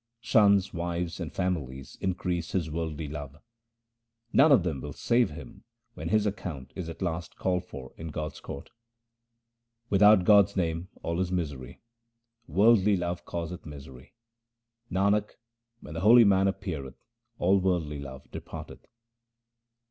[0.23, 3.37] Sons, wives, and families increase his worldly love:
[4.33, 8.07] None of them will save him when his account is at last called for in
[8.07, 8.71] God's court.
[9.91, 11.81] Without God's name all is misery;
[12.47, 14.15] worldly love causeth misery.
[14.91, 15.33] Nanak,
[15.81, 16.97] when the holy man appeareth
[17.37, 18.87] all worldly love depart eth.